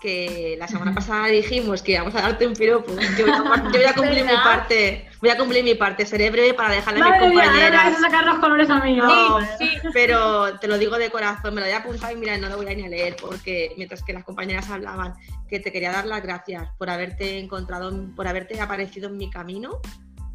que 0.00 0.56
la 0.58 0.66
semana 0.66 0.94
pasada 0.94 1.26
dijimos 1.26 1.82
que 1.82 1.92
íbamos 1.92 2.14
a 2.14 2.22
darte 2.22 2.46
un 2.46 2.54
piropo. 2.54 2.92
Yo 3.18 3.26
voy 3.26 3.34
a, 3.34 3.36
yo 3.64 3.70
voy 3.70 3.84
a 3.84 3.94
cumplir 3.94 4.24
mi 4.24 4.32
parte. 4.32 5.06
Voy 5.20 5.30
a 5.30 5.36
cumplir 5.36 5.62
mi 5.62 5.74
parte. 5.74 6.06
Seré 6.06 6.30
breve 6.30 6.54
para 6.54 6.74
dejarle 6.74 7.00
a 7.00 7.04
mis 7.04 7.12
mía, 7.12 7.20
compañeras. 7.20 7.84
vais 7.84 7.96
a 7.96 8.00
sacar 8.00 8.24
los 8.24 8.38
colores 8.38 8.70
a 8.70 8.80
mí. 8.80 8.96
No, 8.96 9.40
¿no? 9.40 9.46
sí, 9.58 9.70
pero 9.92 10.58
te 10.58 10.68
lo 10.68 10.78
digo 10.78 10.96
de 10.96 11.10
corazón, 11.10 11.54
me 11.54 11.60
lo 11.60 11.66
voy 11.66 11.74
a 11.74 11.78
apuntar 11.78 12.12
y 12.12 12.16
mira, 12.16 12.38
no 12.38 12.48
lo 12.48 12.56
voy 12.56 12.68
a 12.68 12.74
ni 12.74 12.84
a 12.84 12.88
leer 12.88 13.16
porque 13.20 13.74
mientras 13.76 14.02
que 14.02 14.14
las 14.14 14.24
compañeras 14.24 14.70
hablaban, 14.70 15.14
que 15.48 15.60
te 15.60 15.70
quería 15.70 15.92
dar 15.92 16.06
las 16.06 16.22
gracias 16.22 16.68
por 16.78 16.88
haberte 16.88 17.38
encontrado, 17.38 17.92
por 18.16 18.26
haberte 18.26 18.60
aparecido 18.60 19.08
en 19.08 19.18
mi 19.18 19.28
camino, 19.28 19.80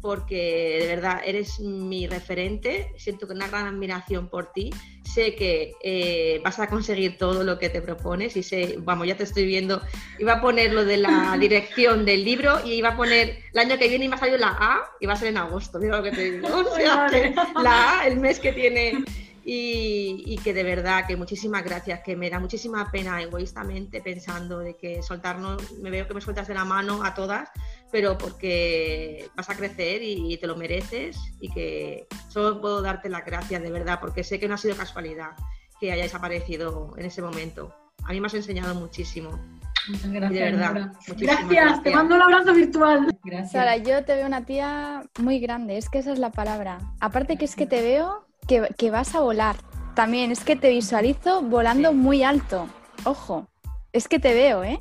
porque 0.06 0.78
de 0.82 0.86
verdad 0.86 1.20
eres 1.24 1.58
mi 1.58 2.06
referente, 2.06 2.92
siento 2.96 3.26
una 3.28 3.48
gran 3.48 3.66
admiración 3.66 4.28
por 4.28 4.52
ti, 4.52 4.70
sé 5.02 5.34
que 5.34 5.72
eh, 5.82 6.40
vas 6.44 6.60
a 6.60 6.68
conseguir 6.68 7.18
todo 7.18 7.42
lo 7.42 7.58
que 7.58 7.70
te 7.70 7.82
propones 7.82 8.36
y 8.36 8.44
sé, 8.44 8.76
vamos, 8.78 9.08
ya 9.08 9.16
te 9.16 9.24
estoy 9.24 9.46
viendo, 9.46 9.82
iba 10.20 10.34
a 10.34 10.40
poner 10.40 10.72
lo 10.72 10.84
de 10.84 10.98
la 10.98 11.36
dirección 11.40 12.04
del 12.04 12.24
libro 12.24 12.64
y 12.64 12.74
iba 12.74 12.90
a 12.90 12.96
poner 12.96 13.38
el 13.52 13.58
año 13.58 13.76
que 13.78 13.88
viene 13.88 14.04
y 14.04 14.08
me 14.08 14.14
ha 14.14 14.18
salido 14.18 14.38
la 14.38 14.56
A 14.60 14.84
y 15.00 15.06
va 15.06 15.14
a 15.14 15.16
ser 15.16 15.26
en 15.26 15.38
agosto, 15.38 15.80
mira 15.80 15.96
lo 15.96 16.04
que 16.04 16.12
te 16.12 16.30
digo, 16.30 16.46
o 16.56 16.76
sea, 16.76 17.08
que 17.10 17.34
la 17.60 18.02
A, 18.02 18.06
el 18.06 18.20
mes 18.20 18.38
que 18.38 18.52
tiene. 18.52 19.02
Y, 19.48 20.24
y 20.26 20.38
que 20.38 20.52
de 20.52 20.64
verdad 20.64 21.06
que 21.06 21.14
muchísimas 21.14 21.62
gracias, 21.62 22.00
que 22.00 22.16
me 22.16 22.28
da 22.28 22.40
muchísima 22.40 22.90
pena 22.90 23.22
egoístamente 23.22 24.00
pensando 24.00 24.58
de 24.58 24.76
que 24.76 25.04
soltarnos, 25.04 25.70
me 25.74 25.88
veo 25.88 26.08
que 26.08 26.14
me 26.14 26.20
sueltas 26.20 26.48
de 26.48 26.54
la 26.54 26.64
mano 26.64 27.04
a 27.04 27.14
todas, 27.14 27.48
pero 27.92 28.18
porque 28.18 29.28
vas 29.36 29.48
a 29.50 29.54
crecer 29.56 30.02
y 30.02 30.36
te 30.38 30.46
lo 30.46 30.56
mereces 30.56 31.16
y 31.40 31.50
que 31.52 32.06
solo 32.28 32.60
puedo 32.60 32.82
darte 32.82 33.08
las 33.08 33.24
gracias 33.24 33.62
de 33.62 33.70
verdad, 33.70 33.98
porque 34.00 34.24
sé 34.24 34.38
que 34.40 34.48
no 34.48 34.54
ha 34.54 34.58
sido 34.58 34.76
casualidad 34.76 35.30
que 35.80 35.92
hayáis 35.92 36.14
aparecido 36.14 36.94
en 36.96 37.06
ese 37.06 37.22
momento. 37.22 37.74
A 38.04 38.12
mí 38.12 38.20
me 38.20 38.26
has 38.26 38.34
enseñado 38.34 38.74
muchísimo. 38.74 39.30
Muchas 39.88 40.06
Y 40.06 40.10
gracias. 40.14 40.32
de 40.32 40.40
verdad, 40.52 40.92
Gracias, 41.16 41.82
te 41.82 41.90
mando 41.94 42.16
un 42.16 42.22
abrazo 42.22 42.52
virtual. 42.54 43.06
Gracias. 43.24 43.52
Sara, 43.52 43.76
yo 43.76 44.04
te 44.04 44.16
veo 44.16 44.26
una 44.26 44.44
tía 44.44 45.04
muy 45.20 45.38
grande, 45.38 45.76
es 45.78 45.88
que 45.88 45.98
esa 45.98 46.12
es 46.12 46.18
la 46.18 46.30
palabra. 46.30 46.78
Aparte 47.00 47.36
que 47.36 47.44
es 47.44 47.54
que 47.54 47.66
te 47.66 47.82
veo 47.82 48.26
que, 48.48 48.68
que 48.76 48.90
vas 48.90 49.14
a 49.14 49.20
volar. 49.20 49.56
También 49.94 50.30
es 50.32 50.40
que 50.44 50.56
te 50.56 50.70
visualizo 50.70 51.40
volando 51.42 51.90
Sí. 51.90 51.94
muy 51.96 52.22
alto. 52.24 52.68
Ojo, 53.04 53.48
es 53.92 54.08
que 54.08 54.18
te 54.18 54.34
veo, 54.34 54.64
¿eh? 54.64 54.78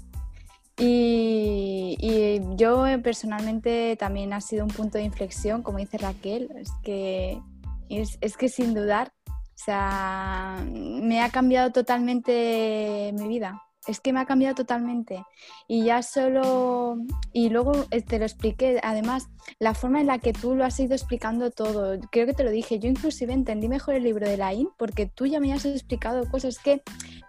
Y, 0.78 2.40
yo 2.58 2.86
eh, 2.86 3.00
personalmente 3.00 3.96
también 3.98 4.34
ha 4.34 4.42
sido 4.42 4.66
un 4.66 4.72
punto 4.72 4.98
de 4.98 5.04
inflexión, 5.04 5.62
como 5.62 5.78
dice 5.78 5.98
Raquel, 5.98 6.50
es 6.58 6.72
que, 6.84 7.42
es, 7.90 8.18
es 8.22 8.38
que 8.38 8.50
sin 8.50 8.74
dudar, 8.74 9.14
o 9.28 9.58
sea, 9.58 10.66
me 10.70 11.22
ha 11.22 11.30
cambiado 11.30 11.72
totalmente 11.72 13.14
mi 13.18 13.28
vida. 13.28 13.62
Es 13.88 14.00
que 14.00 14.12
me 14.12 14.20
ha 14.20 14.26
cambiado 14.26 14.56
totalmente. 14.56 15.24
Y 15.68 15.86
ya 15.86 16.02
solo 16.02 16.98
y 17.32 17.50
luego 17.50 17.86
eh, 17.92 18.02
te 18.02 18.20
lo 18.20 18.26
expliqué, 18.26 18.80
además, 18.84 19.30
la 19.60 19.74
forma 19.74 20.02
en 20.02 20.08
la 20.08 20.20
que 20.20 20.34
tú 20.34 20.56
lo 20.56 20.66
has 20.66 20.80
ido 20.80 20.94
explicando 20.94 21.52
todo, 21.52 22.00
creo 22.12 22.26
que 22.26 22.34
te 22.34 22.44
lo 22.44 22.52
dije, 22.52 22.80
yo 22.80 22.90
inclusive 22.90 23.34
entendí 23.34 23.68
mejor 23.68 23.96
el 23.96 24.04
libro 24.04 24.28
de 24.28 24.38
Laín 24.38 24.70
porque 24.78 25.06
tú 25.06 25.26
ya 25.26 25.40
me 25.40 25.54
has 25.54 25.66
explicado 25.66 26.30
cosas 26.30 26.60
que 26.60 26.82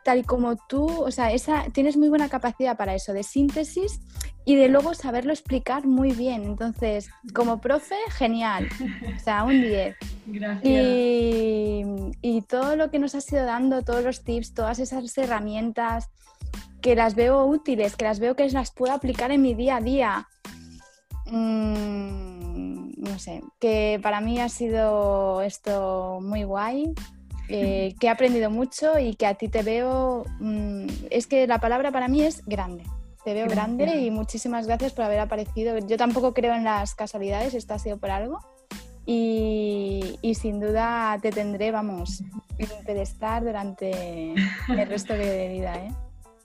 tal 0.05 0.21
y 0.21 0.23
como 0.23 0.57
tú, 0.57 0.87
o 0.87 1.11
sea, 1.11 1.33
esa, 1.33 1.65
tienes 1.73 1.97
muy 1.97 2.09
buena 2.09 2.29
capacidad 2.29 2.77
para 2.77 2.95
eso, 2.95 3.13
de 3.13 3.23
síntesis 3.23 4.01
y 4.45 4.55
de 4.55 4.69
luego 4.69 4.95
saberlo 4.95 5.33
explicar 5.33 5.87
muy 5.87 6.13
bien. 6.13 6.45
Entonces, 6.45 7.11
como 7.35 7.61
profe, 7.61 7.97
genial, 8.11 8.69
o 9.17 9.19
sea, 9.19 9.43
un 9.43 9.61
10. 9.61 9.97
Gracias. 10.27 10.65
Y, 10.65 11.83
y 12.23 12.43
todo 12.43 12.77
lo 12.77 12.91
que 12.91 13.01
nos 13.01 13.17
has 13.17 13.31
ido 13.33 13.45
dando, 13.45 13.83
todos 13.83 14.05
los 14.05 14.23
tips, 14.23 14.55
todas 14.55 14.79
esas 14.79 15.19
herramientas, 15.19 16.11
que 16.81 16.95
las 16.95 17.17
veo 17.17 17.45
útiles, 17.45 17.97
que 17.97 18.05
las 18.05 18.21
veo 18.21 18.37
que 18.37 18.49
las 18.49 18.71
puedo 18.71 18.93
aplicar 18.93 19.33
en 19.33 19.43
mi 19.43 19.55
día 19.55 19.79
a 19.79 19.81
día. 19.81 20.29
Mm, 21.31 22.91
no 22.97 23.19
sé, 23.19 23.43
que 23.61 23.99
para 24.03 24.21
mí 24.21 24.41
ha 24.41 24.49
sido 24.49 25.43
esto 25.43 26.21
muy 26.23 26.45
guay, 26.45 26.93
eh, 27.49 27.95
que 28.01 28.07
he 28.07 28.11
aprendido 28.11 28.51
mucho 28.51 28.99
y 28.99 29.15
que 29.15 29.27
a 29.27 29.35
ti 29.35 29.49
te 29.49 29.63
veo, 29.63 30.25
mm, 30.41 30.87
es 31.11 31.27
que 31.27 31.47
la 31.47 31.59
palabra 31.61 31.93
para 31.93 32.09
mí 32.09 32.23
es 32.23 32.45
grande. 32.47 32.85
Te 33.25 33.35
veo 33.35 33.47
Gracias. 33.47 33.77
grande 33.77 34.01
y 34.03 34.11
muchísimas 34.11 34.67
gracias 34.67 34.93
por 34.93 35.05
haber 35.05 35.19
aparecido. 35.19 35.79
Yo 35.79 35.97
tampoco 35.97 36.33
creo 36.33 36.55
en 36.55 36.63
las 36.63 36.95
casualidades, 36.95 37.55
esto 37.55 37.75
ha 37.75 37.79
sido 37.79 37.99
por 37.99 38.11
algo. 38.11 38.39
Y, 39.05 40.19
y 40.21 40.35
sin 40.35 40.59
duda 40.61 41.17
te 41.23 41.31
tendré, 41.31 41.71
vamos, 41.71 42.23
en 42.59 42.69
un 42.77 42.85
pedestal 42.85 43.45
durante 43.45 44.33
el 44.33 44.89
resto 44.89 45.15
de 45.15 45.49
vida, 45.49 45.77
¿eh? 45.77 45.93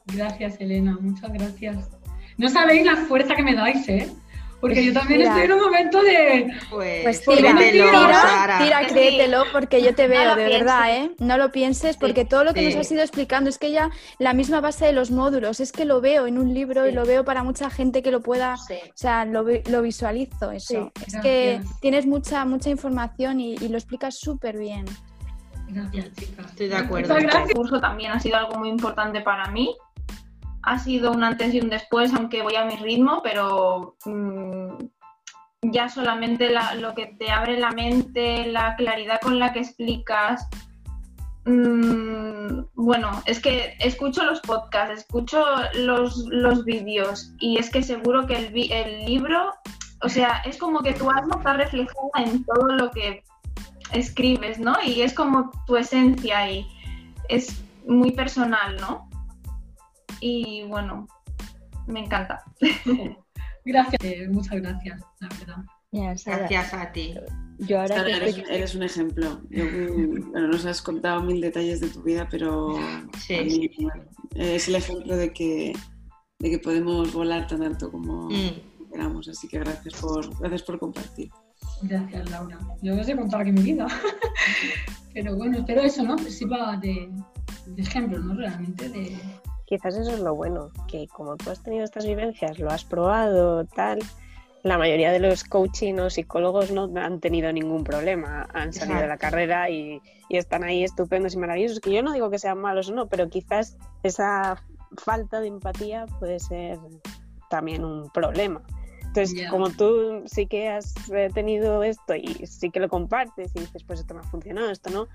Gracias, 0.05 0.59
Elena, 0.59 0.97
muchas 0.99 1.31
gracias. 1.33 1.89
No 2.37 2.49
sabéis 2.49 2.85
la 2.85 2.95
fuerza 2.97 3.35
que 3.35 3.43
me 3.43 3.55
dais, 3.55 3.87
¿eh? 3.89 4.11
Porque 4.61 4.85
yo 4.85 4.93
también 4.93 5.21
Mira. 5.21 5.31
estoy 5.31 5.45
en 5.45 5.51
un 5.53 5.59
momento 5.59 6.01
de. 6.03 6.47
Pues, 6.69 7.03
Pues 7.03 7.21
tira, 7.25 7.55
créetelo, 7.55 7.89
tira, 7.91 8.87
tira, 8.87 9.43
porque 9.51 9.81
yo 9.81 9.95
te 9.95 10.07
veo, 10.07 10.35
de 10.35 10.45
verdad. 10.45 10.95
¿eh? 10.95 11.11
No 11.19 11.37
lo 11.37 11.51
pienses, 11.51 11.97
porque 11.97 12.23
todo 12.25 12.43
lo 12.43 12.53
que 12.53 12.59
sí. 12.61 12.67
nos 12.67 12.75
has 12.75 12.91
ido 12.91 13.01
explicando 13.01 13.49
es 13.49 13.57
que 13.57 13.71
ya 13.71 13.89
la 14.19 14.33
misma 14.33 14.61
base 14.61 14.85
de 14.85 14.93
los 14.93 15.09
módulos, 15.11 15.59
es 15.59 15.71
que 15.71 15.83
lo 15.85 15.99
veo 15.99 16.27
en 16.27 16.37
un 16.37 16.53
libro 16.53 16.87
y 16.87 16.91
lo 16.91 17.05
veo 17.05 17.25
para 17.25 17.43
mucha 17.43 17.69
gente 17.71 18.03
que 18.03 18.11
lo 18.11 18.21
pueda, 18.21 18.55
Sí. 18.57 18.75
o 18.75 18.91
sea, 18.93 19.25
lo, 19.25 19.43
lo 19.43 19.81
visualizo 19.81 20.51
eso. 20.51 20.91
Sí, 20.95 21.03
es 21.07 21.21
que 21.21 21.61
tienes 21.81 22.05
mucha, 22.05 22.45
mucha 22.45 22.69
información 22.69 23.39
y, 23.39 23.55
y 23.55 23.67
lo 23.67 23.77
explicas 23.77 24.15
súper 24.19 24.57
bien. 24.57 24.85
Gracias, 25.69 26.13
chicas. 26.15 26.45
Estoy 26.47 26.67
de 26.67 26.75
acuerdo. 26.75 27.13
Muchas 27.13 27.23
gracias. 27.31 27.49
El 27.49 27.55
curso 27.55 27.79
también 27.79 28.11
ha 28.11 28.19
sido 28.19 28.35
algo 28.37 28.57
muy 28.59 28.69
importante 28.69 29.21
para 29.21 29.47
mí. 29.51 29.73
Ha 30.63 30.79
sido 30.79 31.11
un 31.11 31.23
antes 31.23 31.53
y 31.53 31.59
un 31.61 31.69
después, 31.69 32.13
aunque 32.13 32.41
voy 32.43 32.55
a 32.55 32.65
mi 32.65 32.75
ritmo, 32.75 33.21
pero 33.23 33.95
mm, 34.05 34.73
ya 35.71 35.89
solamente 35.89 36.49
la- 36.49 36.75
lo 36.75 36.93
que 36.95 37.07
te 37.19 37.31
abre 37.31 37.59
la 37.59 37.71
mente, 37.71 38.45
la 38.47 38.75
claridad 38.75 39.19
con 39.21 39.39
la 39.39 39.53
que 39.53 39.59
explicas. 39.59 40.47
mm, 41.45 42.65
bueno, 42.75 43.09
es 43.25 43.39
que 43.39 43.75
escucho 43.79 44.23
los 44.23 44.39
podcasts, 44.41 44.99
escucho 44.99 45.43
los, 45.73 46.17
los 46.29 46.63
vídeos 46.65 47.33
y 47.39 47.57
es 47.57 47.69
que 47.71 47.81
seguro 47.81 48.27
que 48.27 48.35
el, 48.37 48.71
el 48.71 49.05
libro, 49.05 49.51
o 50.03 50.09
sea, 50.09 50.41
es 50.45 50.57
como 50.57 50.81
que 50.81 50.93
tu 50.93 51.09
alma 51.09 51.37
está 51.37 51.53
reflejada 51.53 52.11
en 52.17 52.43
todo 52.45 52.67
lo 52.67 52.91
que 52.91 53.23
escribes, 53.91 54.59
¿no? 54.59 54.75
Y 54.85 55.01
es 55.01 55.13
como 55.13 55.51
tu 55.65 55.77
esencia 55.77 56.49
y 56.51 56.67
es 57.29 57.63
muy 57.87 58.11
personal, 58.11 58.77
¿no? 58.79 59.09
Y 60.21 60.63
bueno, 60.69 61.07
me 61.87 62.05
encanta. 62.05 62.41
Gracias, 63.65 64.03
eh, 64.03 64.27
muchas 64.31 64.59
gracias, 64.61 65.01
la 65.19 65.29
verdad. 65.39 65.57
Gracias 65.91 66.73
a 66.73 66.91
ti. 66.91 67.13
yo 67.59 67.81
ahora 67.81 67.95
Sara, 67.95 68.15
eres, 68.17 68.37
estoy- 68.37 68.55
eres 68.55 68.75
un 68.75 68.83
ejemplo. 68.83 69.41
Yo, 69.49 69.65
bueno, 70.31 70.47
nos 70.47 70.65
has 70.65 70.81
contado 70.81 71.21
mil 71.21 71.39
detalles 71.41 71.79
de 71.81 71.89
tu 71.89 72.01
vida, 72.01 72.27
pero 72.31 72.75
Sí, 73.19 73.69
bueno, 73.79 74.03
es 74.35 74.67
el 74.67 74.75
ejemplo 74.75 75.15
de 75.15 75.31
que, 75.33 75.73
de 76.39 76.49
que 76.49 76.57
podemos 76.59 77.13
volar 77.13 77.45
tan 77.47 77.61
alto 77.61 77.91
como 77.91 78.29
Mm. 78.29 78.89
queramos. 78.91 79.27
Así 79.27 79.47
que 79.47 79.59
gracias 79.59 79.93
por, 80.01 80.35
gracias 80.39 80.63
por 80.63 80.79
compartir. 80.79 81.29
Gracias, 81.83 82.29
Laura. 82.31 82.57
Yo 82.81 82.99
os 82.99 83.07
he 83.07 83.15
contado 83.15 83.43
aquí 83.43 83.51
mi 83.51 83.61
vida. 83.61 83.85
Pero 85.13 85.35
bueno, 85.35 85.57
espero 85.59 85.81
eso, 85.81 86.03
¿no? 86.03 86.15
Que 86.15 86.31
sirva 86.31 86.77
de, 86.77 87.11
de 87.67 87.81
ejemplo, 87.81 88.17
¿no? 88.19 88.33
Realmente 88.33 88.87
de... 88.89 89.17
Quizás 89.71 89.95
eso 89.95 90.11
es 90.11 90.19
lo 90.19 90.35
bueno, 90.35 90.69
que 90.89 91.07
como 91.07 91.37
tú 91.37 91.49
has 91.49 91.63
tenido 91.63 91.85
estas 91.85 92.05
vivencias, 92.05 92.59
lo 92.59 92.69
has 92.69 92.83
probado, 92.83 93.63
tal, 93.63 93.99
la 94.63 94.77
mayoría 94.77 95.13
de 95.13 95.19
los 95.19 95.45
coaching 95.45 95.93
o 95.93 96.09
psicólogos 96.09 96.71
no 96.71 96.91
han 96.99 97.21
tenido 97.21 97.53
ningún 97.53 97.85
problema, 97.85 98.49
han 98.53 98.73
salido 98.73 98.99
de 98.99 99.07
la 99.07 99.15
carrera 99.15 99.69
y, 99.69 100.01
y 100.27 100.35
están 100.35 100.65
ahí 100.65 100.83
estupendos 100.83 101.35
y 101.35 101.37
maravillosos, 101.37 101.79
que 101.79 101.93
yo 101.93 102.03
no 102.03 102.11
digo 102.11 102.29
que 102.29 102.37
sean 102.37 102.57
malos 102.57 102.89
o 102.89 102.93
no, 102.93 103.07
pero 103.07 103.29
quizás 103.29 103.77
esa 104.03 104.61
falta 104.97 105.39
de 105.39 105.47
empatía 105.47 106.05
puede 106.19 106.41
ser 106.41 106.77
también 107.49 107.85
un 107.85 108.09
problema. 108.09 108.61
Entonces, 108.99 109.33
Ya. 109.33 109.49
como 109.49 109.69
tú 109.69 110.23
sí 110.25 110.47
que 110.47 110.67
has 110.67 110.93
eh, 111.11 111.29
tenido 111.33 111.81
esto 111.83 112.13
y 112.13 112.45
sí 112.45 112.71
que 112.71 112.81
lo 112.81 112.89
compartes 112.89 113.51
y 113.55 113.61
dices, 113.61 113.85
pues 113.85 114.01
esto 114.01 114.15
me 114.15 114.19
ha 114.19 114.23
funcionado, 114.23 114.69
esto 114.69 114.89
no, 114.89 115.07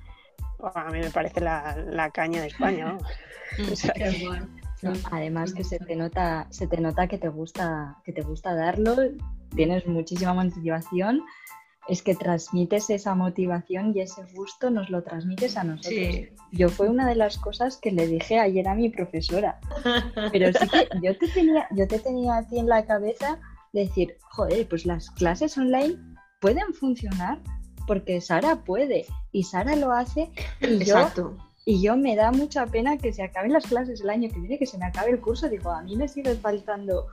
a 0.74 0.90
mí 0.90 0.98
me 0.98 1.10
parece 1.10 1.40
la, 1.40 1.76
la 1.88 2.10
caña 2.10 2.40
de 2.40 2.48
España. 2.48 2.92
¿no? 2.92 2.98
Mm. 3.58 3.72
O 3.72 3.76
sea. 3.76 3.94
No, 4.82 4.92
además 5.10 5.54
que 5.54 5.64
se 5.64 5.78
te 5.78 5.96
nota, 5.96 6.46
se 6.50 6.66
te 6.66 6.80
nota 6.80 7.06
que 7.06 7.16
te 7.16 7.28
gusta, 7.28 7.96
que 8.04 8.12
te 8.12 8.22
gusta 8.22 8.54
darlo, 8.54 8.96
tienes 9.54 9.86
muchísima 9.86 10.34
motivación, 10.34 11.22
es 11.88 12.02
que 12.02 12.14
transmites 12.14 12.90
esa 12.90 13.14
motivación 13.14 13.92
y 13.94 14.00
ese 14.00 14.22
gusto 14.34 14.70
nos 14.70 14.90
lo 14.90 15.02
transmites 15.02 15.56
a 15.56 15.64
nosotros. 15.64 15.94
Sí. 15.94 16.28
Yo 16.52 16.68
fue 16.68 16.88
una 16.88 17.08
de 17.08 17.14
las 17.14 17.38
cosas 17.38 17.78
que 17.78 17.92
le 17.92 18.06
dije 18.06 18.38
ayer 18.38 18.68
a 18.68 18.74
mi 18.74 18.90
profesora. 18.90 19.60
Pero 20.32 20.52
sí 20.52 20.68
que 20.68 20.88
yo 21.02 21.16
te 21.16 21.28
tenía, 21.28 21.68
yo 21.70 21.86
te 21.88 21.98
tenía 21.98 22.36
a 22.36 22.46
ti 22.46 22.58
en 22.58 22.68
la 22.68 22.84
cabeza 22.84 23.38
de 23.72 23.82
decir, 23.86 24.16
joder, 24.30 24.68
pues 24.68 24.84
las 24.84 25.10
clases 25.10 25.56
online 25.56 25.96
pueden 26.40 26.74
funcionar 26.74 27.38
porque 27.86 28.20
Sara 28.20 28.56
puede 28.64 29.06
y 29.32 29.44
Sara 29.44 29.76
lo 29.76 29.92
hace 29.92 30.30
y 30.60 30.66
yo 30.84 30.96
Exacto. 30.98 31.36
Y 31.68 31.82
yo 31.82 31.96
me 31.96 32.14
da 32.14 32.30
mucha 32.30 32.64
pena 32.66 32.96
que 32.96 33.12
se 33.12 33.24
acaben 33.24 33.52
las 33.52 33.66
clases 33.66 34.00
el 34.00 34.08
año 34.10 34.30
que 34.30 34.38
viene, 34.38 34.56
que 34.56 34.66
se 34.66 34.78
me 34.78 34.84
acabe 34.86 35.10
el 35.10 35.20
curso. 35.20 35.48
Digo, 35.48 35.70
a 35.72 35.82
mí 35.82 35.96
me 35.96 36.06
sigue 36.06 36.36
faltando, 36.36 37.08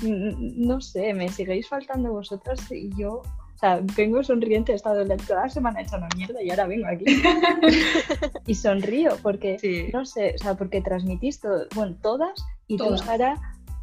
mm, 0.00 0.66
no 0.66 0.80
sé, 0.80 1.12
me 1.12 1.28
seguís 1.28 1.68
faltando 1.68 2.10
vosotras 2.12 2.58
y 2.72 2.88
yo, 2.96 3.16
o 3.16 3.58
sea, 3.60 3.82
vengo 3.96 4.22
sonriente, 4.24 4.72
he 4.72 4.76
estado 4.76 5.04
toda 5.26 5.42
la 5.42 5.48
semana 5.50 5.82
hecha 5.82 5.98
una 5.98 6.08
mierda 6.16 6.42
y 6.42 6.48
ahora 6.48 6.66
vengo 6.66 6.86
aquí. 6.86 7.04
y 8.46 8.54
sonrío 8.54 9.16
porque, 9.22 9.58
Sí. 9.58 9.88
no 9.92 10.06
sé, 10.06 10.36
o 10.36 10.38
sea, 10.38 10.54
porque 10.54 10.80
transmitís 10.80 11.40
todo, 11.40 11.66
bueno, 11.74 11.94
todas 12.00 12.32
y 12.66 12.78
Todas. 12.78 13.00
tú, 13.02 13.06
Sara, 13.06 13.36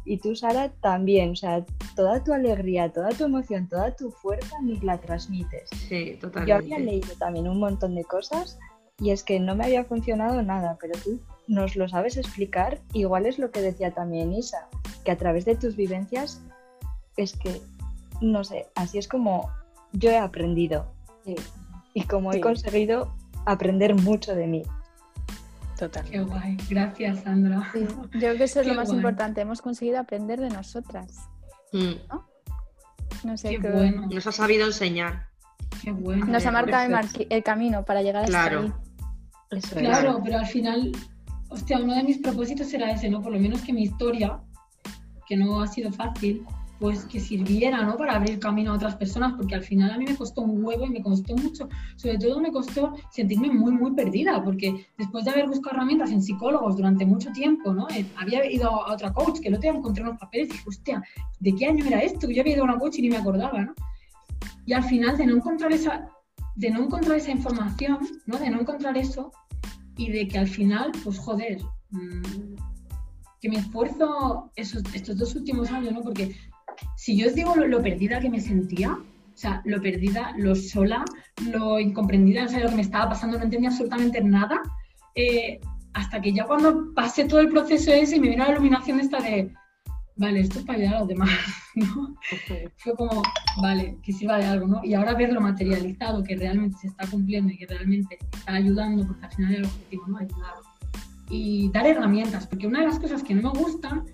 y 0.06 0.18
tú, 0.18 0.34
Sara, 0.36 0.70
también, 0.80 1.32
o 1.32 1.36
sea, 1.36 1.64
toda 1.94 2.22
tu 2.24 2.32
alegría, 2.32 2.92
toda 2.92 3.10
tu 3.10 3.24
emoción, 3.24 3.68
toda 3.68 3.94
tu 3.94 4.10
fuerza 4.10 4.56
nos 4.62 4.82
la 4.82 4.98
transmites. 4.98 5.68
Sí, 5.88 6.12
Yo 6.14 6.18
totalmente. 6.20 6.52
había 6.54 6.78
leído 6.78 7.12
también 7.18 7.48
un 7.48 7.58
montón 7.58 7.94
de 7.94 8.04
cosas 8.04 8.58
y 9.00 9.10
es 9.10 9.22
que 9.24 9.40
no 9.40 9.54
me 9.56 9.64
había 9.64 9.84
funcionado 9.84 10.40
nada, 10.42 10.78
pero 10.80 10.98
tú 11.04 11.20
nos 11.48 11.76
lo 11.76 11.88
sabes 11.88 12.16
explicar. 12.16 12.78
Igual 12.92 13.26
es 13.26 13.38
lo 13.38 13.50
que 13.50 13.60
decía 13.60 13.90
también 13.90 14.32
Isa, 14.32 14.68
que 15.04 15.10
a 15.10 15.16
través 15.16 15.44
de 15.44 15.56
tus 15.56 15.76
vivencias 15.76 16.40
es 17.16 17.36
que, 17.36 17.60
no 18.20 18.44
sé, 18.44 18.66
así 18.74 18.98
es 18.98 19.08
como 19.08 19.50
yo 19.92 20.10
he 20.10 20.18
aprendido 20.18 20.86
Sí, 21.24 21.34
y 21.94 22.02
como 22.04 22.32
Sí. 22.32 22.38
he 22.38 22.40
conseguido 22.40 23.12
aprender 23.46 23.94
mucho 23.94 24.34
de 24.34 24.46
mí. 24.46 24.62
Total. 25.78 26.04
Qué 26.10 26.20
guay. 26.20 26.56
Gracias, 26.68 27.22
Sandra. 27.22 27.70
Sí, 27.72 27.80
yo 27.80 28.08
creo 28.18 28.36
que 28.36 28.44
eso 28.44 28.60
es 28.60 28.66
Qué 28.66 28.72
lo 28.72 28.78
más 28.80 28.88
guay. 28.88 28.98
importante. 28.98 29.40
Hemos 29.40 29.62
conseguido 29.62 29.98
aprender 30.00 30.40
de 30.40 30.48
nosotras. 30.50 31.28
Mm. 31.72 31.92
No 33.24 33.36
sé, 33.36 33.50
Qué 33.50 33.58
creo- 33.58 33.74
bueno. 33.74 34.06
Nos 34.06 34.26
ha 34.26 34.32
sabido 34.32 34.66
enseñar. 34.66 35.28
Qué 35.82 35.92
bueno. 35.92 36.26
nos 36.26 36.44
ha 36.46 36.50
marcado 36.50 36.88
el, 37.28 37.42
camino 37.42 37.84
para 37.84 38.02
llegar 38.02 38.24
hasta 38.24 38.30
Claro. 38.48 38.60
ahí. 38.62 38.72
Eso 39.58 39.76
es. 39.78 39.82
Claro, 39.86 40.20
pero 40.24 40.38
al 40.38 40.46
final, 40.46 40.92
hostia, 41.48 41.78
uno 41.78 41.94
de 41.94 42.02
mis 42.02 42.18
propósitos 42.18 42.72
era 42.74 42.90
ese, 42.90 43.08
¿no? 43.08 43.22
Por 43.22 43.32
lo 43.32 43.38
menos 43.38 43.60
que 43.62 43.72
mi 43.72 43.82
historia, 43.82 44.40
que 45.26 45.36
no 45.36 45.60
ha 45.60 45.66
sido 45.66 45.92
fácil, 45.92 46.44
pues 46.78 47.04
que 47.06 47.20
sirviera, 47.20 47.82
¿no? 47.82 47.96
Para 47.96 48.16
abrir 48.16 48.38
camino 48.38 48.72
a 48.72 48.76
otras 48.76 48.96
personas, 48.96 49.34
porque 49.34 49.54
al 49.54 49.62
final 49.62 49.90
a 49.90 49.98
mí 49.98 50.04
me 50.04 50.16
costó 50.16 50.42
un 50.42 50.64
huevo 50.64 50.86
y 50.86 50.90
me 50.90 51.02
costó 51.02 51.34
mucho. 51.36 51.68
Sobre 51.96 52.18
todo 52.18 52.40
me 52.40 52.52
costó 52.52 52.94
sentirme 53.10 53.50
muy, 53.50 53.72
muy 53.72 53.92
perdida, 53.92 54.42
porque 54.42 54.86
después 54.98 55.24
de 55.24 55.30
haber 55.30 55.48
buscado 55.48 55.76
herramientas 55.76 56.10
en 56.10 56.22
psicólogos 56.22 56.76
durante 56.76 57.06
mucho 57.06 57.32
tiempo, 57.32 57.72
¿no? 57.72 57.88
Eh, 57.90 58.06
había 58.16 58.50
ido 58.50 58.68
a 58.68 58.92
otra 58.92 59.12
coach, 59.12 59.40
que 59.40 59.48
otro 59.48 59.60
día 59.60 59.70
encontré 59.72 60.02
unos 60.02 60.18
papeles 60.18 60.48
y 60.48 60.52
dije, 60.52 60.64
hostia, 60.68 61.02
¿de 61.40 61.54
qué 61.54 61.66
año 61.66 61.84
era 61.86 62.00
esto? 62.00 62.30
Yo 62.30 62.42
había 62.42 62.54
ido 62.54 62.62
a 62.62 62.66
una 62.66 62.78
coach 62.78 62.98
y 62.98 63.02
ni 63.02 63.10
me 63.10 63.16
acordaba, 63.16 63.60
¿no? 63.62 63.74
Y 64.66 64.72
al 64.72 64.84
final 64.84 65.16
de 65.16 65.26
no 65.26 65.36
encontrar 65.36 65.72
esa, 65.72 66.08
de 66.56 66.70
no 66.70 66.82
encontrar 66.82 67.16
esa 67.16 67.30
información, 67.30 67.98
¿no? 68.26 68.38
De 68.38 68.50
no 68.50 68.60
encontrar 68.60 68.96
eso, 68.98 69.32
y 69.96 70.12
de 70.12 70.28
que 70.28 70.38
al 70.38 70.48
final, 70.48 70.92
pues 71.02 71.18
joder, 71.18 71.62
mm, 71.90 72.54
que 73.40 73.48
mi 73.48 73.56
esfuerzo 73.56 74.50
esos, 74.56 74.82
estos 74.94 75.16
dos 75.16 75.34
últimos 75.34 75.70
años, 75.70 75.92
¿no? 75.92 76.02
Porque 76.02 76.36
si 76.96 77.16
yo 77.16 77.28
os 77.28 77.34
digo 77.34 77.54
lo, 77.56 77.66
lo 77.66 77.82
perdida 77.82 78.20
que 78.20 78.30
me 78.30 78.40
sentía, 78.40 78.92
o 79.36 79.38
sea, 79.38 79.60
lo 79.64 79.82
perdida, 79.82 80.32
lo 80.38 80.54
sola, 80.54 81.04
lo 81.50 81.78
incomprendida, 81.78 82.42
no 82.42 82.48
sabía 82.48 82.64
lo 82.64 82.70
que 82.70 82.76
me 82.76 82.82
estaba 82.82 83.10
pasando, 83.10 83.36
no 83.36 83.44
entendía 83.44 83.68
absolutamente 83.68 84.22
nada, 84.22 84.60
eh, 85.14 85.60
hasta 85.92 86.20
que 86.20 86.32
ya 86.32 86.44
cuando 86.44 86.94
pasé 86.94 87.24
todo 87.24 87.40
el 87.40 87.48
proceso 87.48 87.92
ese 87.92 88.16
y 88.16 88.20
me 88.20 88.30
vino 88.30 88.44
la 88.44 88.52
iluminación 88.52 89.00
esta 89.00 89.20
de, 89.20 89.52
vale, 90.16 90.40
esto 90.40 90.58
es 90.58 90.64
para 90.64 90.78
ayudar 90.78 90.94
a 90.94 90.98
los 91.00 91.08
demás, 91.08 91.30
¿no? 91.74 92.16
Fue 92.76 92.94
como, 92.94 93.22
vale, 93.60 93.98
que 94.02 94.12
sirva 94.12 94.38
de 94.38 94.46
algo, 94.46 94.66
¿no? 94.66 94.84
Y 94.84 94.94
ahora 94.94 95.14
verlo 95.14 95.40
materializado, 95.40 96.24
que 96.24 96.36
realmente 96.36 96.78
se 96.78 96.88
está 96.88 97.06
cumpliendo 97.06 97.52
y 97.52 97.58
que 97.58 97.66
realmente 97.66 98.18
está 98.32 98.54
ayudando, 98.54 99.06
porque 99.06 99.26
al 99.26 99.32
final 99.32 99.54
el 99.54 99.64
objetivo, 99.64 100.06
¿no? 100.08 100.18
Ayudar. 100.18 100.54
Y 101.28 101.70
dar 101.72 101.86
herramientas, 101.86 102.46
porque 102.46 102.66
una 102.66 102.80
de 102.80 102.86
las 102.86 102.98
cosas 102.98 103.22
que 103.22 103.34
no 103.34 103.52
me 103.52 103.58
gustan, 103.58 104.04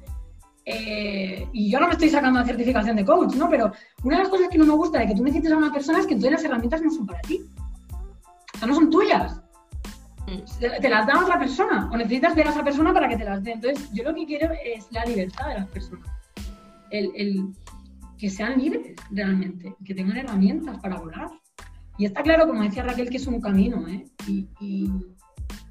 eh, 0.65 1.47
y 1.53 1.71
yo 1.71 1.81
no 1.81 1.87
me 1.89 1.93
estoy 1.95 2.09
sacando 2.09 2.39
la 2.41 2.47
certificación 2.47 2.97
de 2.97 3.05
coach, 3.05 3.35
¿no? 3.35 3.49
Pero 3.51 3.73
una 4.05 4.17
de 4.17 4.23
las 4.23 4.31
cosas 4.31 4.49
que 4.49 4.59
no 4.59 4.67
me 4.67 4.75
gusta 4.75 4.99
de 5.01 5.09
que 5.09 5.15
tú 5.15 5.23
necesites 5.25 5.53
a 5.53 5.57
una 5.57 5.73
persona 5.73 5.99
es 6.01 6.07
que 6.07 6.15
entonces 6.15 6.33
las 6.33 6.45
herramientas 6.45 6.83
no 6.83 6.91
son 6.91 7.07
para 7.07 7.21
ti. 7.23 7.41
O 8.55 8.59
sea, 8.59 8.69
no 8.69 8.75
son 8.75 8.91
tuyas. 8.91 9.41
Mm. 10.27 10.81
Te 10.81 10.89
las 10.89 11.07
da 11.07 11.21
otra 11.21 11.39
persona, 11.39 11.91
o 11.93 11.97
necesitas 11.97 12.35
ver 12.37 12.47
a 12.47 12.51
esa 12.51 12.63
persona 12.63 12.93
para 12.93 13.09
que 13.09 13.17
te 13.17 13.25
las 13.25 13.43
dé. 13.43 13.53
Entonces, 13.53 13.91
yo 13.93 14.05
lo 14.05 14.15
que 14.15 14.25
quiero 14.25 14.53
es 14.65 14.87
la 14.93 15.05
libertad 15.05 15.49
de 15.49 15.55
las 15.55 15.67
personas. 15.69 16.09
El, 16.91 17.11
el 17.17 17.49
que 18.19 18.31
sean 18.31 18.61
libres 18.61 18.95
realmente, 19.11 19.75
que 19.85 19.95
tengan 19.95 20.17
herramientas 20.17 20.79
para 20.79 20.97
volar. 21.01 21.29
Y 21.99 22.07
está 22.07 22.23
claro, 22.23 22.47
como 22.47 22.63
decía 22.63 22.85
Raquel, 22.85 23.11
que 23.11 23.17
es 23.17 23.27
un 23.27 23.41
camino, 23.41 23.87
¿eh? 23.89 24.05
Y, 24.29 24.47
y- 24.61 24.91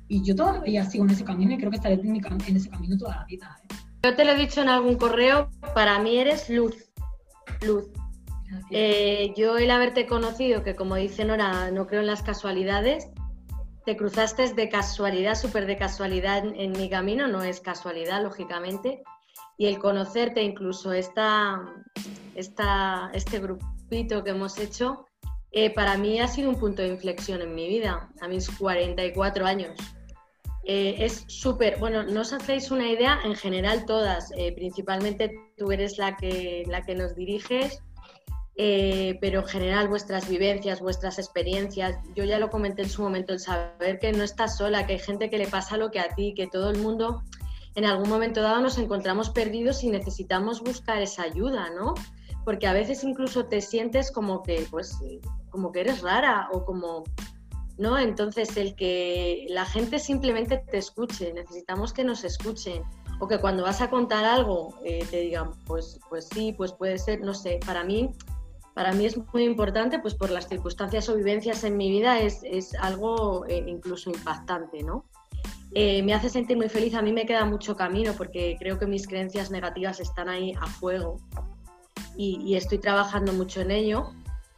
y 0.09 0.21
yo 0.23 0.35
todavía 0.35 0.83
sigo 0.83 1.05
en 1.05 1.11
ese 1.11 1.23
camino 1.23 1.53
y 1.53 1.57
creo 1.57 1.69
que 1.71 1.77
estaré 1.77 1.93
en 1.95 2.55
ese 2.57 2.69
camino 2.69 2.97
toda 2.97 3.15
la 3.15 3.25
vida. 3.25 3.57
¿eh? 3.63 3.75
Yo 4.03 4.15
te 4.15 4.25
lo 4.25 4.31
he 4.31 4.35
dicho 4.35 4.61
en 4.61 4.69
algún 4.69 4.95
correo, 4.95 5.49
para 5.75 5.99
mí 5.99 6.17
eres 6.17 6.49
luz. 6.49 6.91
Luz. 7.61 7.85
Eh, 8.71 9.33
yo 9.37 9.57
el 9.57 9.69
haberte 9.71 10.07
conocido, 10.07 10.63
que 10.63 10.75
como 10.75 10.95
dice 10.95 11.23
Nora, 11.23 11.71
no 11.71 11.87
creo 11.87 12.01
en 12.01 12.07
las 12.07 12.23
casualidades, 12.23 13.09
te 13.85 13.95
cruzaste 13.95 14.53
de 14.53 14.69
casualidad, 14.69 15.35
súper 15.35 15.65
de 15.65 15.77
casualidad 15.77 16.45
en, 16.45 16.59
en 16.59 16.71
mi 16.71 16.89
camino, 16.89 17.27
no 17.27 17.43
es 17.43 17.61
casualidad, 17.61 18.23
lógicamente, 18.23 19.03
y 19.57 19.67
el 19.67 19.77
conocerte, 19.77 20.41
incluso 20.41 20.91
esta, 20.91 21.61
esta, 22.35 23.11
este 23.13 23.39
grupito 23.39 24.23
que 24.23 24.31
hemos 24.31 24.57
hecho, 24.57 25.05
eh, 25.51 25.73
para 25.73 25.97
mí 25.97 26.19
ha 26.19 26.27
sido 26.27 26.49
un 26.49 26.57
punto 26.57 26.81
de 26.81 26.87
inflexión 26.87 27.41
en 27.41 27.53
mi 27.53 27.67
vida, 27.67 28.09
a 28.21 28.27
mis 28.27 28.49
44 28.49 29.45
años. 29.45 29.77
Eh, 30.63 30.95
es 30.99 31.25
súper, 31.27 31.79
bueno, 31.79 32.03
no 32.03 32.21
os 32.21 32.33
hacéis 32.33 32.69
una 32.69 32.87
idea, 32.87 33.19
en 33.23 33.35
general 33.35 33.85
todas, 33.85 34.31
eh, 34.37 34.53
principalmente 34.53 35.31
tú 35.57 35.71
eres 35.71 35.97
la 35.97 36.15
que, 36.17 36.63
la 36.67 36.83
que 36.83 36.93
nos 36.93 37.15
diriges, 37.15 37.81
eh, 38.57 39.17
pero 39.21 39.39
en 39.39 39.47
general 39.47 39.87
vuestras 39.87 40.29
vivencias, 40.29 40.79
vuestras 40.79 41.17
experiencias, 41.17 41.97
yo 42.15 42.25
ya 42.25 42.37
lo 42.37 42.51
comenté 42.51 42.83
en 42.83 42.89
su 42.89 43.01
momento, 43.01 43.33
el 43.33 43.39
saber 43.39 43.97
que 43.97 44.11
no 44.11 44.23
estás 44.23 44.57
sola, 44.57 44.85
que 44.85 44.93
hay 44.93 44.99
gente 44.99 45.31
que 45.31 45.39
le 45.39 45.47
pasa 45.47 45.77
lo 45.77 45.89
que 45.89 45.99
a 45.99 46.09
ti, 46.09 46.35
que 46.35 46.45
todo 46.45 46.69
el 46.69 46.77
mundo 46.77 47.23
en 47.73 47.85
algún 47.85 48.09
momento 48.09 48.41
dado 48.41 48.61
nos 48.61 48.77
encontramos 48.77 49.31
perdidos 49.31 49.83
y 49.83 49.89
necesitamos 49.89 50.61
buscar 50.61 51.01
esa 51.01 51.23
ayuda, 51.23 51.69
¿no? 51.71 51.95
Porque 52.45 52.67
a 52.67 52.73
veces 52.73 53.03
incluso 53.03 53.45
te 53.45 53.61
sientes 53.61 54.11
como 54.11 54.43
que, 54.43 54.67
pues, 54.69 54.99
como 55.49 55.71
que 55.71 55.81
eres 55.81 56.01
rara 56.01 56.49
o 56.51 56.65
como, 56.65 57.03
¿no? 57.81 57.97
Entonces 57.97 58.55
el 58.57 58.75
que 58.75 59.47
la 59.49 59.65
gente 59.65 59.97
simplemente 59.97 60.63
te 60.69 60.77
escuche, 60.77 61.33
necesitamos 61.33 61.93
que 61.93 62.03
nos 62.03 62.23
escuchen 62.23 62.83
o 63.19 63.27
que 63.27 63.39
cuando 63.39 63.63
vas 63.63 63.81
a 63.81 63.89
contar 63.89 64.23
algo 64.23 64.75
eh, 64.85 65.03
te 65.09 65.21
digan, 65.21 65.49
pues, 65.65 65.99
pues 66.07 66.29
sí, 66.31 66.53
pues 66.55 66.73
puede 66.73 66.99
ser, 66.99 67.21
no 67.21 67.33
sé, 67.33 67.59
para 67.65 67.83
mí, 67.83 68.11
para 68.75 68.93
mí 68.93 69.07
es 69.07 69.17
muy 69.33 69.43
importante, 69.43 69.97
pues 69.97 70.13
por 70.13 70.29
las 70.29 70.47
circunstancias 70.47 71.09
o 71.09 71.15
vivencias 71.15 71.63
en 71.63 71.75
mi 71.75 71.89
vida 71.89 72.19
es, 72.19 72.41
es 72.43 72.75
algo 72.75 73.47
eh, 73.47 73.63
incluso 73.65 74.11
impactante, 74.11 74.83
¿no? 74.83 75.05
Eh, 75.73 76.03
me 76.03 76.13
hace 76.13 76.29
sentir 76.29 76.57
muy 76.57 76.69
feliz, 76.69 76.93
a 76.93 77.01
mí 77.01 77.11
me 77.11 77.25
queda 77.25 77.45
mucho 77.45 77.75
camino 77.75 78.13
porque 78.15 78.57
creo 78.59 78.77
que 78.77 78.85
mis 78.85 79.07
creencias 79.07 79.49
negativas 79.49 79.99
están 79.99 80.29
ahí 80.29 80.53
a 80.59 80.67
fuego 80.67 81.17
y, 82.15 82.41
y 82.43 82.55
estoy 82.57 82.77
trabajando 82.77 83.33
mucho 83.33 83.61
en 83.61 83.71
ello, 83.71 84.11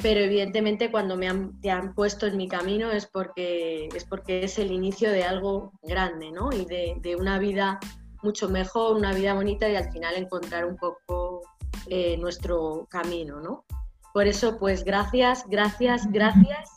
pero 0.03 0.19
evidentemente 0.19 0.91
cuando 0.91 1.15
me 1.15 1.29
han, 1.29 1.60
te 1.62 1.72
han 1.72 1.95
puesto 1.95 2.27
en 2.27 2.36
mi 2.36 2.50
camino 2.50 2.91
es 2.91 3.07
porque, 3.07 3.88
es 3.95 4.03
porque 4.03 4.43
es 4.43 4.60
el 4.60 4.72
inicio 4.72 5.10
de 5.10 5.24
algo 5.24 5.72
grande, 5.81 6.29
¿no? 6.29 6.51
Y 6.51 6.65
de, 6.65 6.98
de 7.00 7.15
una 7.15 7.39
vida 7.39 7.79
mucho 8.22 8.50
mejor, 8.50 8.98
una 8.98 9.13
vida 9.13 9.33
bonita 9.33 9.67
y 9.69 9.77
al 9.77 9.89
final 9.93 10.15
encontrar 10.15 10.65
un 10.65 10.75
poco 10.75 11.41
eh, 11.88 12.17
nuestro 12.17 12.86
camino, 12.89 13.39
¿no? 13.39 13.63
Por 14.13 14.27
eso, 14.27 14.60
pues 14.60 14.83
gracias, 14.83 15.45
gracias, 15.48 16.05
gracias. 16.12 16.69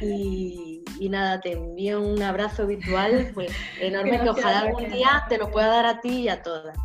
Y, 0.00 0.82
y 0.98 1.08
nada, 1.10 1.40
te 1.40 1.52
envío 1.52 2.00
un 2.00 2.22
abrazo 2.22 2.66
virtual 2.66 3.30
pues, 3.34 3.52
enorme 3.78 4.22
que 4.22 4.30
ojalá 4.30 4.60
algún 4.60 4.90
día 4.90 5.26
te 5.28 5.36
lo 5.36 5.50
pueda 5.50 5.68
dar 5.68 5.86
a 5.86 6.00
ti 6.00 6.22
y 6.22 6.28
a 6.30 6.42
todas. 6.42 6.78